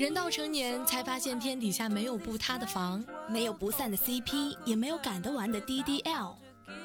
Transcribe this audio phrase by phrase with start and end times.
[0.00, 6.36] 人到成年才发现天底下没有不塌的房，没有不散的 CP，也没有赶得完的 DDL。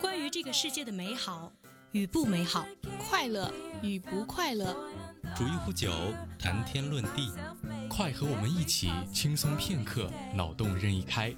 [0.02, 1.50] 关于这个世界的美好
[1.94, 2.66] 与不美好，
[3.00, 3.50] 快乐
[3.82, 4.76] 与不快乐，
[5.34, 5.94] 煮一壶酒，
[6.38, 7.32] 谈天论地，
[7.90, 11.34] 快和我们一起轻松片刻，脑洞任意开。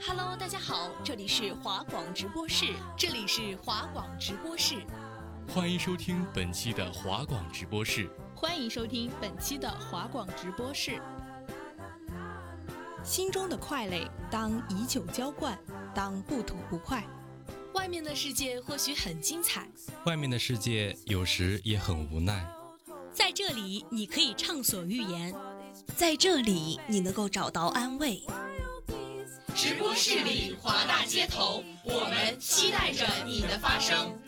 [0.00, 4.76] Hello，大家好，这里是华广直播室，这里是华广直播室，
[5.46, 8.08] 欢迎收听本期的华广直播室。
[8.40, 10.98] 欢迎收听本期的华广直播室。
[13.04, 15.58] 心中的快累，当以酒浇灌，
[15.94, 17.04] 当不吐不快。
[17.74, 19.68] 外面的世界或许很精彩，
[20.06, 22.50] 外面的世界有时也很无奈。
[23.12, 25.34] 在这里，你可以畅所欲言；
[25.94, 28.22] 在这里，你能够找到安慰。
[29.54, 34.18] 直播室里，华大街头，我们期待着你的发声。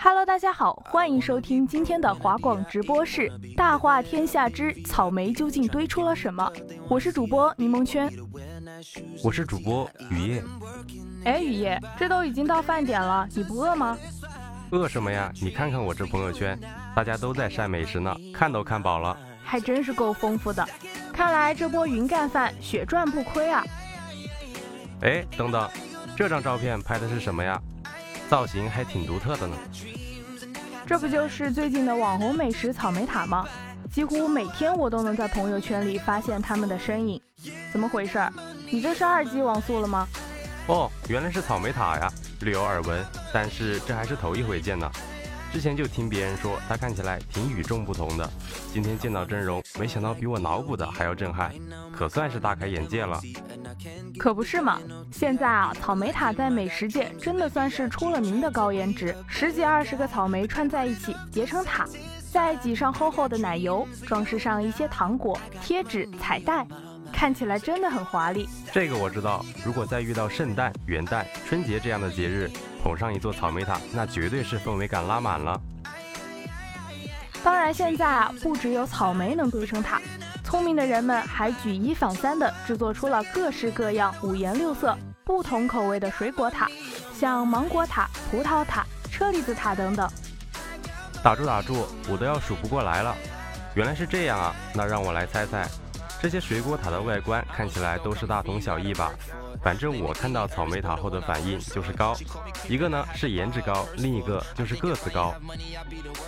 [0.00, 3.28] Hello，大家好，欢迎收听今天的华广直播室。
[3.56, 6.48] 大话天下之草莓究竟堆出了什么？
[6.88, 8.08] 我是主播柠檬圈，
[9.24, 10.44] 我是主播雨夜。
[11.24, 13.98] 哎，雨夜，这都已经到饭点了，你不饿吗？
[14.70, 15.32] 饿什么呀？
[15.42, 16.56] 你看看我这朋友圈，
[16.94, 19.18] 大家都在晒美食呢，看都看饱了。
[19.42, 20.64] 还真是够丰富的，
[21.12, 23.64] 看来这波云干饭血赚不亏啊。
[25.00, 25.68] 哎，等等，
[26.16, 27.60] 这张照片拍的是什么呀？
[28.28, 29.56] 造型还挺独特的呢，
[30.86, 33.46] 这不就是最近的网红美食草莓塔吗？
[33.90, 37.20] 几乎每天我都能在朋友圈里发现他们的身影，
[37.72, 38.20] 怎么回事？
[38.70, 40.06] 你这是二级网速了吗？
[40.66, 43.02] 哦，原来是草莓塔呀，略有耳闻，
[43.32, 44.90] 但是这还是头一回见呢。
[45.52, 48.30] 之前就听别人说它看起来挺与众不同的，
[48.72, 51.52] 今天见到真容，没想到比我脑补的还要震撼，
[51.92, 53.20] 可算是大开眼界了。
[54.18, 54.78] 可不是嘛！
[55.10, 61.86] 现在啊，草莓塔在美食界真的算是出了名的高颜值，十几二十个草莓串在一起叠成塔，
[62.30, 66.66] 再挤上厚厚的奶油，装饰上一些糖果、贴纸、彩带，
[67.12, 68.48] 看起来真的很华丽。
[68.72, 72.50] 这个我知道，如果再遇到圣诞、元旦、春节这样的节日。
[72.88, 75.60] 捧上一座草莓塔，那绝对是氛围感拉满了。
[77.44, 80.00] 当然，现在啊，不只有草莓能堆成塔，
[80.42, 86.66] 聪明的人们还举一反三的制作出了各式各样、五颜六色、不同口味的水果塔，
[87.12, 90.10] 像芒果塔、葡萄塔、车厘子塔等等。
[91.22, 93.14] 打住打住，我都要数不过来了。
[93.74, 95.68] 原来是这样啊，那让我来猜猜，
[96.20, 99.12] 这些水果塔的外观看起来都是大同小异吧？
[99.62, 102.16] 反正我看到草莓塔后的反应就是高，
[102.68, 105.34] 一个呢是颜值高，另一个就是个子高。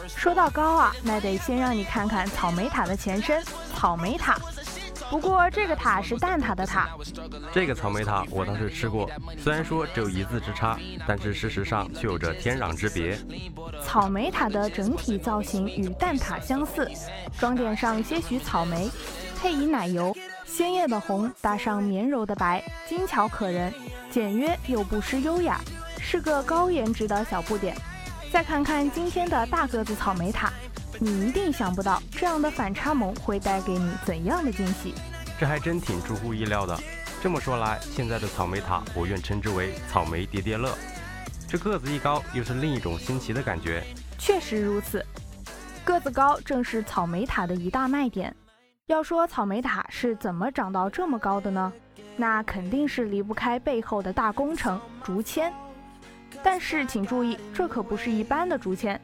[0.07, 3.43] 说到高啊，那得先让你看看草莓塔的前身——
[3.75, 4.39] 草莓塔。
[5.09, 6.89] 不过这个塔是蛋挞的塔。
[7.53, 9.11] 这个草莓塔我倒是吃过，
[9.43, 13.19] 虽然说只有一字之差，但是事实上却有着天壤之别。
[13.83, 16.89] 草莓塔的整体造型与蛋挞相似，
[17.39, 18.89] 装点上些许草莓，
[19.41, 20.15] 配以奶油。
[20.45, 23.73] 鲜艳的红搭上绵柔的白，精巧可人，
[24.11, 25.61] 简约又不失优雅，
[25.99, 27.75] 是个高颜值的小不点。
[28.31, 30.53] 再看看今天的大个子草莓塔，
[30.99, 34.93] 你一定想不到这样的反差萌会带给你怎样的惊喜。
[35.39, 36.79] 这还真挺出乎意料的。
[37.23, 40.77] 这么说来，现在的草莓塔我愿称之为草莓叠叠乐。
[41.49, 43.83] 这个子一高，又是另一种新奇的感觉。
[44.19, 45.05] 确实如此，
[45.85, 48.35] 个子高正是草莓塔的一大卖点。
[48.91, 51.73] 要说草莓塔是怎么长到这么高的呢？
[52.17, 55.53] 那肯定是离不开背后的大工程——竹签。
[56.43, 59.01] 但是请注意，这可不是一般的竹签，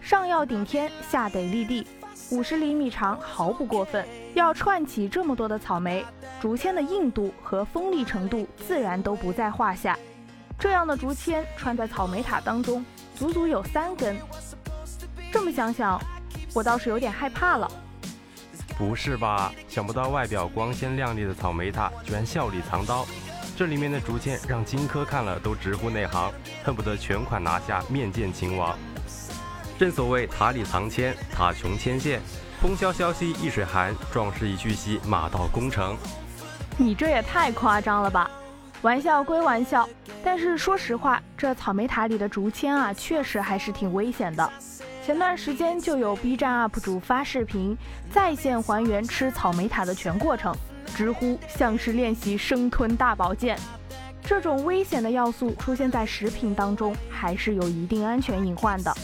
[0.00, 1.84] 上要顶天，下得立地，
[2.30, 4.06] 五十厘米长，毫不过分。
[4.34, 6.06] 要串起这么多的草莓，
[6.40, 9.98] 竹签的硬度和锋利程度自然都不在话下。
[10.60, 12.86] 这样的竹签串在草莓塔当中，
[13.16, 14.16] 足足有三根。
[15.32, 16.00] 这么想想，
[16.54, 17.68] 我倒是有点害怕了。
[18.76, 19.52] 不是吧？
[19.68, 23.06] 想不到外表光鲜亮丽的草莓塔，居然笑里藏刀。
[23.56, 26.32] 这里面的竹签让荆轲看了都直呼内行，
[26.64, 28.76] 恨不得全款拿下面见秦王。
[29.78, 32.20] 正所谓塔里藏签，塔穷千线，
[32.60, 35.96] 风萧萧兮易水寒，壮士一去兮马到功成。
[36.76, 38.28] 你这也太夸张了吧！
[38.82, 39.88] 玩笑归玩笑，
[40.24, 44.52] 但是说实话，这草莓塔里的竹签啊，确实还是挺危险的。
[45.04, 47.76] 前段时间就有 B 站 UP 主发视频，
[48.10, 50.56] 在线还原吃草莓塔的全过程，
[50.96, 53.58] 直呼像是练习生吞大宝剑。
[54.22, 58.96] 这种危险的要素出现在食品当中，还是有一定安全隐患的。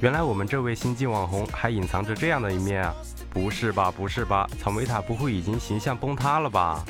[0.00, 2.92] 原来我们这位星际网红还隐藏着这样的一面啊！
[3.30, 6.84] 不是吧，不是吧，草莓塔不会已经形象崩塌了吧？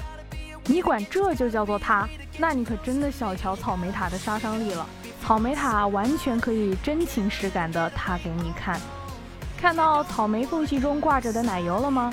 [0.65, 2.09] 你管这就叫做塌？
[2.39, 4.87] 那你可真的小瞧草莓塔的杀伤力了。
[5.25, 8.79] 草莓塔完全可以真情实感的塌给你看。
[9.57, 12.13] 看到草莓缝隙中挂着的奶油了吗？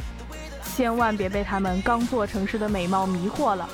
[0.63, 3.67] 千万别被它们刚做成时的美貌迷惑了，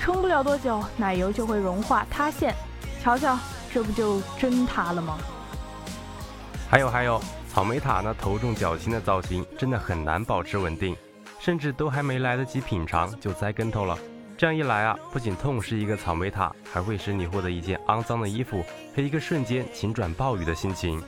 [0.00, 2.54] 撑不了多久，奶油就会融化塌陷。
[3.02, 3.38] 瞧瞧，
[3.70, 5.18] 这不就真塌了吗？
[6.70, 7.20] 还有还有，
[7.52, 10.96] 草莓塔那头重脚轻的造型真的很难保持稳定，
[11.38, 13.98] 甚至都还没来得及品尝就栽跟头了。
[14.38, 18.64] 这样一来啊，不仅痛失一个草莓塔，还会使你获得一件肮脏的衣服
[18.94, 21.02] 和一个瞬间晴转暴雨的心情。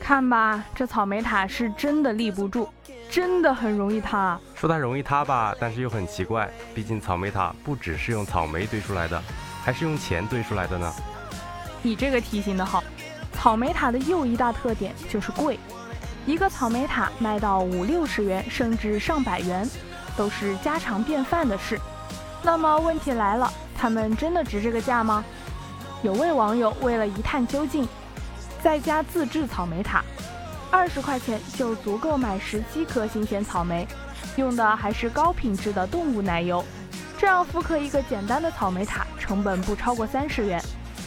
[0.00, 2.68] 看吧，这草莓塔是真的立不住，
[3.10, 4.38] 真的很容易塌。
[4.54, 9.20] 说它容易塌吧，但是又很奇怪，毕竟草莓塔不只是用草莓堆出来的，
[9.64, 10.94] 还是用钱堆出来的呢。
[11.82, 12.84] 你这个提醒的好。
[13.32, 15.58] 草莓塔的又一大特点就是贵，
[16.24, 19.68] 一个草莓塔卖到五六十元，甚至上百元，
[20.16, 21.80] 都是家常便饭的事。
[22.46, 25.24] 那么问题来了，他们真的值这个价吗？
[26.02, 27.88] 有位网友为了一探究竟，
[28.62, 30.04] 在家自制草莓塔，
[30.70, 33.84] 二十块钱就足够买十七颗新鲜草莓，
[34.36, 36.64] 用的还是高品质的动物奶油。
[37.18, 40.62] 这样复刻一个简单的草莓塔，成本不超过三十元，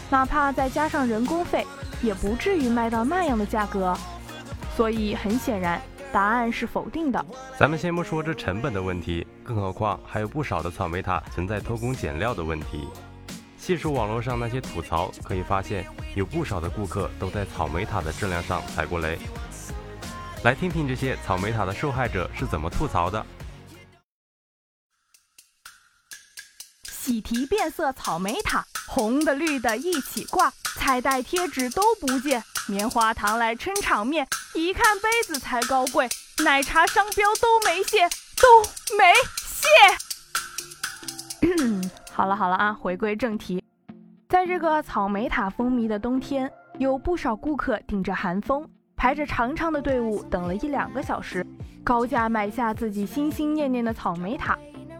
[0.10, 1.66] 哪怕再加上人工费。
[2.02, 3.94] 也不至于卖到那样的价格，
[4.76, 5.82] 所以很显然，
[6.12, 7.26] 答案是否定的。
[7.58, 12.88] 咱们先不说这成本的问题，更何况还有不少的草莓塔存在偷工减料的问题。
[13.58, 15.86] 细数网络上那些吐槽，可以发现
[16.16, 19.20] 有不少的顾客都在草莓塔的质量上踩过雷。
[20.44, 23.26] 来听听这些草莓塔的受害者是怎么吐槽的。
[26.84, 30.52] 喜提变色草莓塔，红的绿的一起挂。
[30.76, 36.08] 彩带贴纸都不见，棉花糖来撑场面，一看杯子才高贵，
[36.46, 38.08] 奶茶商标都没卸，
[38.38, 38.62] 都
[38.96, 39.68] 没卸。
[42.14, 43.64] 好了好了啊，回归正题，
[44.28, 51.44] 在这个草莓塔风靡的冬天，有不少顾客顶着寒风，排着长长的队伍等了一两个小时，
[51.84, 54.56] 高价买下自己心心念念的草莓塔，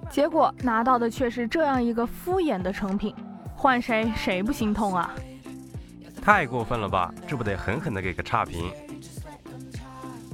[0.10, 3.14] 结果拿到的却是这样一个敷衍的成品，
[3.56, 5.14] 换谁谁不心痛啊？
[6.22, 7.12] 太过分了吧！
[7.28, 8.72] 这不得狠狠的给个差评。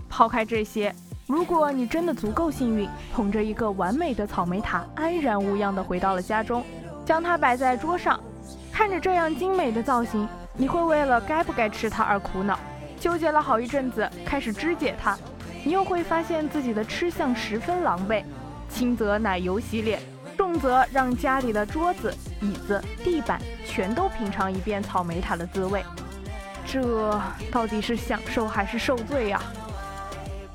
[0.09, 0.93] 抛开这些，
[1.27, 6.63] 如果你真的足够幸运，捧着一个完美的草莓塔，安然无恙的回到了家中，
[7.05, 8.19] 将它摆在桌上，
[8.71, 10.27] 看着这样精美的造型，
[10.57, 12.59] 你会为了该不该吃它而苦恼，
[12.99, 15.17] 纠结了好一阵子，开始肢解它，
[15.63, 18.23] 你又会发现自己的吃相十分狼狈，
[18.67, 19.99] 轻则奶油洗脸。
[20.37, 22.13] 重则让家里的桌子、
[22.45, 25.83] 椅子、地板全都品尝一遍草莓塔的滋味，
[26.65, 27.19] 这
[27.51, 29.41] 到底是享受还是受罪呀？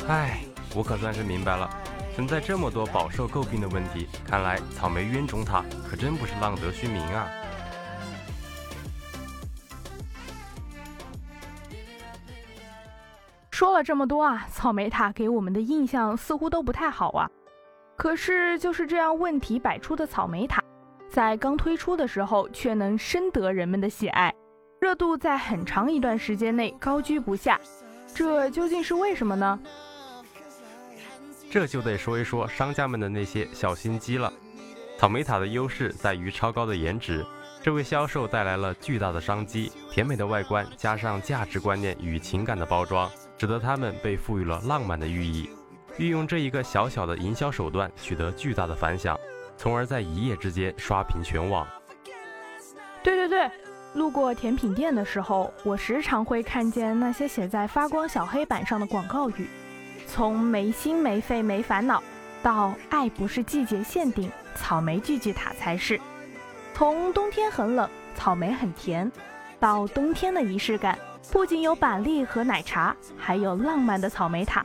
[0.09, 0.41] 唉，
[0.75, 1.69] 我可算是明白了，
[2.15, 7.29] 存在这么多饱受诟病的问题，看来草莓冤种塔可真不是浪得虚名啊！
[13.51, 17.29] 说了这么多啊，草莓塔给我们的印象似乎都不太好啊。
[17.97, 20.65] 可是，就是这样问题百出的草莓塔，
[21.11, 24.33] 在刚推出的时候却能深得人们的喜爱，
[24.81, 27.61] 热度在很长一段时间内高居不下，
[28.15, 29.59] 这究竟是为什么呢？
[31.51, 34.33] 这就得说一说商家们的那些小心机了。
[34.99, 37.27] 草莓塔的优势在于超高的颜值，
[37.61, 39.73] 这为销售带来了巨大的商机。
[39.91, 45.51] 甜美的外观加上价值观念与情感的包装，使得它们被赋予了浪漫的寓意。
[45.97, 49.19] 运用这一个小小的营销手段，取得巨大的反响，
[49.61, 51.69] 从而在一夜之间刷屏全网。
[53.03, 53.51] 对对对，
[53.93, 59.47] 路过甜品店的时候，我时常会看见那些写在发光小黑板上的广告语，
[60.07, 62.03] 从没心没肺没烦恼，
[62.43, 65.99] 到爱不是季节限定，草莓聚聚塔才是；
[66.73, 69.13] 从冬天很冷，草莓很甜，
[69.59, 70.99] 到冬天的仪式感，
[71.31, 74.65] 不仅有板栗和奶茶，还有浪漫的草莓塔。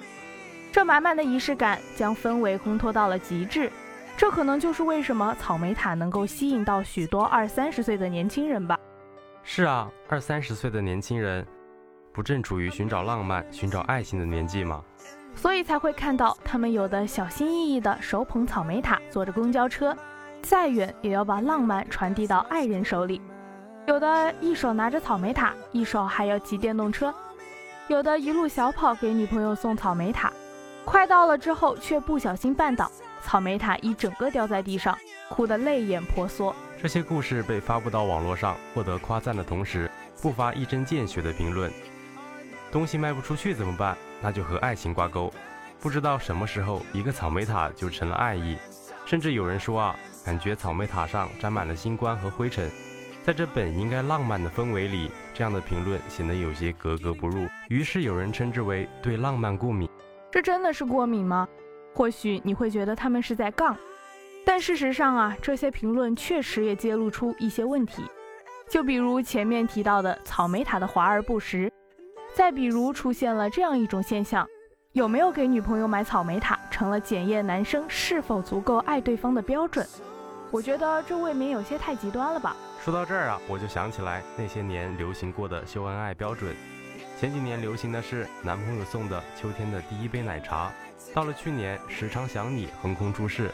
[0.71, 3.69] 这满满的仪式感将氛围烘托到了极致，
[4.17, 8.79] 这可能就是为什么草莓塔能够吸引到许多二三十岁的年轻人吧。
[9.43, 11.45] 是啊，二三十岁的年轻人，
[12.13, 14.81] 不正处于寻找浪漫、寻找爱情的年纪吗？
[15.35, 19.95] 所以才会看到他们有的小心翼翼的手捧草莓塔，坐着公交车，
[20.41, 23.19] 再远也要把浪漫传递到爱人手里；
[23.85, 27.11] 有的一手拿着草莓塔，一手还要骑电动车；
[27.89, 30.31] 有的一路小跑给女朋友送草莓塔。
[30.85, 32.89] 快到了之后，却不小心绊倒，
[33.25, 34.95] 草莓塔一整个掉在地上，
[35.29, 36.55] 哭得泪眼婆娑。
[36.79, 39.89] 这些故事被发布到网络上，获得夸赞的同时，
[40.21, 41.71] 不乏一针见血的评论。
[42.71, 43.97] 东西卖不出去怎么办？
[44.21, 45.33] 那就和爱情挂钩。
[45.81, 48.55] 不知道什么时候，一个草莓塔就成了爱意。
[49.07, 52.69] 甚至有人说啊，感觉草莓塔上沾满了星光和灰尘。
[53.23, 57.47] 在这本应该浪漫的氛围里，这样的评论显得有些格格不入。
[57.69, 59.89] 于是有人称之为对浪漫过敏。
[60.31, 61.47] 这真的是过敏吗？
[61.95, 63.75] 或许你会觉得他们是在杠，
[64.43, 68.03] 但事实上啊，这些评论确实也揭露出一些问题。
[68.69, 71.71] 就比如前面提到的草莓塔的华而不实，
[72.33, 74.45] 再比如出现了这样一种现象：
[74.91, 79.87] 有没有给女朋友买草莓塔，成了检验男生是否足够爱对方的标准。
[80.51, 82.57] 我觉得这未免有些太极端了吧。
[82.83, 86.53] 说到这儿啊，我就想起来那些年流行过的秀恩爱标准。
[87.17, 90.71] 前几年流行的是男朋友送的秋天的第一杯奶茶，
[91.15, 93.49] 到了去年时常想你横空出世，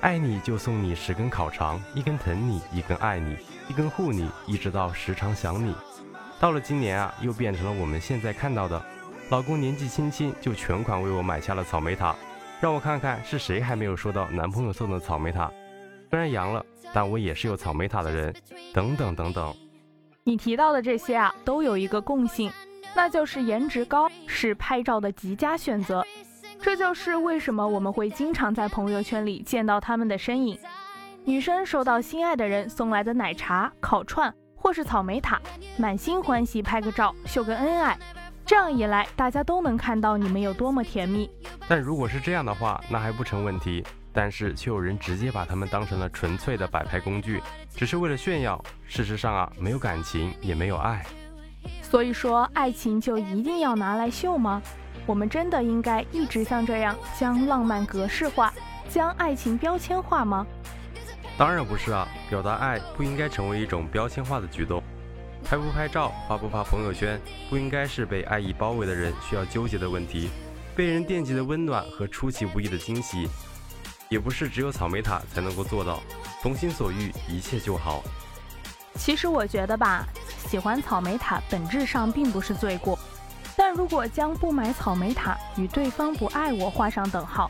[0.00, 3.36] 爱你就送你十根烤肠，一根疼你，一根爱你，
[3.68, 5.74] 一根护你，一直到时常想你。
[6.40, 8.82] 到了今年啊，又变成了我们现在看到的，
[9.28, 12.16] 老公年纪轻轻就全款为我买下了草莓塔，
[12.58, 15.52] 让我看看是谁还没有收到男朋友送的草莓塔。
[16.08, 16.64] 虽然阳了。
[16.92, 18.32] 但我也是有草莓塔的人，
[18.72, 19.52] 等等等等。
[20.22, 22.48] 你提到的这些啊，都有一个共性，
[22.94, 26.06] 那就是颜值高是拍照的极佳选择。
[26.62, 30.58] 这就是为什么我们会经常在朋友圈里见到他们的身影。
[31.24, 35.40] 女生收到心爱的人送来的奶茶、烤串或是草莓塔，
[35.76, 37.98] 满心欢喜拍个照秀个恩爱，
[38.44, 41.30] 这样一来，大家都能看到你们有多么甜蜜。
[41.68, 43.84] 但如果是这样的话，那还不成问题。
[44.16, 47.42] 但是却有人直接把他们当成了纯粹的摆拍工具，
[47.74, 48.62] 只是为了炫耀。
[48.86, 51.04] 事实上啊，没有感情，也没有爱。
[51.82, 54.62] 所以说，爱情就一定要拿来秀吗？
[55.06, 58.52] 我们真的应该一直像这样将浪漫格式化，
[58.88, 60.46] 将爱情标签化吗？
[61.36, 62.08] 当然不是啊！
[62.30, 64.82] 表达爱不应该成为一种标签化的举动。
[65.44, 67.20] 拍不拍照，发不发朋友圈，
[67.50, 70.30] 不应该是被爱意包围的人需要纠结的问题。
[70.74, 73.28] 被人惦记的温暖和出其不意的惊喜。
[74.08, 76.00] 也不是只有草莓塔才能够做到，
[76.40, 78.02] 从心所欲，一切就好。
[78.94, 80.06] 其实我觉得吧，
[80.46, 82.96] 喜欢草莓塔本质上并不是罪过，
[83.56, 87.48] 但如果将不买草莓塔与对方不爱我画上等号，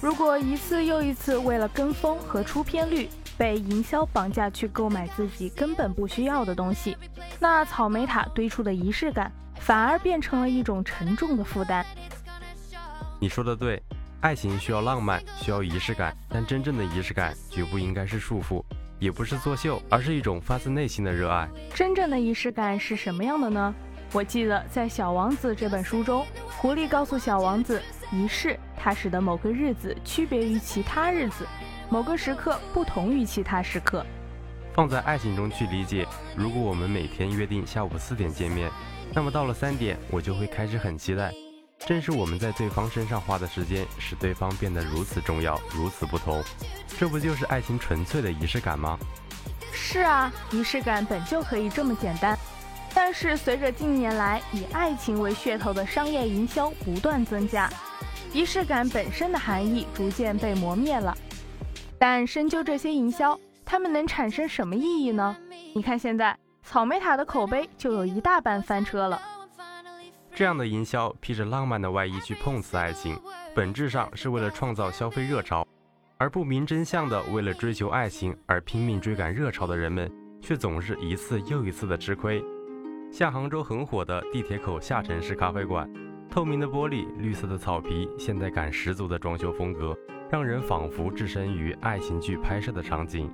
[0.00, 6.96] 如果一次又一次为了跟风和出片率被营销绑架去购买自己根本不需要的东西，
[7.38, 11.84] 那草莓塔堆出的仪式感反而变成了一种沉重的负担。
[13.20, 13.82] 你说的对。
[14.22, 18.62] 爱情需要浪漫，需要仪式感，但真正的仪式感绝不应该是束缚，
[18.98, 21.48] 也不是作秀，而是一种发自内心的热爱。
[21.74, 23.74] 真正的仪式感是什么样的呢？
[24.12, 26.26] 我记得在《小王子》这本书中，
[26.58, 31.46] 狐狸告诉小王子，仪式它使得某个日子区别于其他日子，
[31.88, 34.04] 某个时刻不同于其他时刻。
[34.74, 38.68] 放在爱情中去理解，如果我们每天约定下午四点见面，
[39.14, 41.32] 那么到了三点，我就会开始很期待。
[41.86, 46.42] 正是我们在对方身上花的时间，使对方变得如此重要，如此不同。
[46.98, 48.98] 这不就是爱情纯粹的仪式感吗？
[49.72, 52.36] 是啊，仪式感本就可以这么简单。
[52.94, 57.70] 但是随着近年来以爱情为噱头的商业营销不断增加，
[58.32, 61.16] 仪式感本身的含义逐渐被磨灭了。
[61.98, 65.36] 但深究这些营销，它们能产生什么意义呢？
[65.74, 69.20] 你看现在草莓塔的口碑就有一大半翻车了。
[70.34, 73.16] 这样的营销披着浪漫的外衣去碰瓷爱情，
[73.54, 75.66] 本质上是为了创造消费热潮，
[76.16, 82.42] 而不明真相的为了追求爱情而拼命追赶热潮的人们，却总是一次又一次的吃亏。
[83.10, 85.90] 像杭州很火的地铁口下沉式咖啡馆，
[86.30, 89.96] 透明的玻璃、绿色的草皮、现代感十足的装修风格，
[90.30, 93.28] 让人仿佛置身于爱情剧拍摄的场景。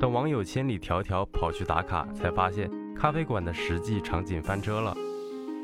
[0.00, 4.96] 等网友千里迢迢跑去打卡，才发现咖啡馆的实际场景翻车了。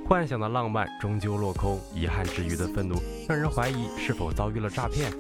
[0.05, 2.97] 幻想的浪漫终究落空，遗憾之余的愤怒
[3.29, 5.13] 让人怀疑是否遭遇了诈骗。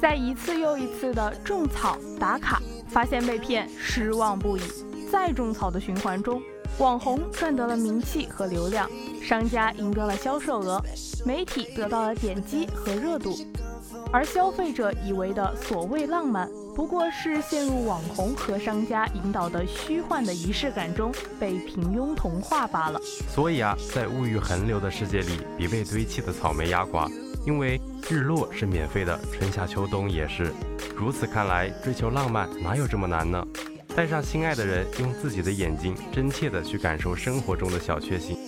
[0.00, 4.60] 在一次又一次的种草打卡，发现被骗，失望不已。
[5.12, 6.40] 再种草的循环中，
[6.80, 8.88] 网红赚得了名气和流量，
[9.22, 10.82] 商家赢得了销售额，
[11.26, 13.36] 媒体得到了点击和热度，
[14.10, 16.48] 而消费者以为的所谓浪漫。
[16.74, 22.98] 不过是陷入网红和商家引导的虚幻的仪式感中，被平庸同化罢了。
[23.28, 27.06] 所以啊，在物欲横流的世界里，别被堆砌的草莓压垮，
[27.44, 30.50] 因为日落是免费的，春夏秋冬也是。
[30.96, 33.46] 如此看来，追求浪漫哪有这么难呢？
[33.96, 38.38] 带上心爱的人，用自己的眼睛真切地去感受生活中的小确幸，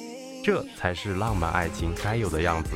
[0.42, 2.70] 这才是浪漫爱情该有的样子。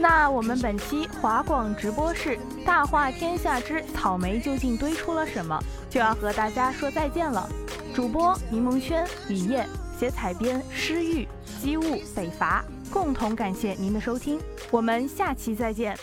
[0.00, 2.36] 那我们本期华广直播室
[2.66, 5.56] 大话天下之草莓究竟堆出了什么，
[5.88, 7.48] 就要和大家说再见了。
[7.94, 9.64] 主播柠檬轩、雨夜，
[9.96, 11.28] 写彩编诗玉、
[11.60, 14.40] 机务、北伐，共同感谢您的收听，
[14.72, 15.96] 我们下期再见。